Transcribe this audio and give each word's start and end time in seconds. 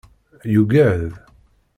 Yugad. 0.53 1.01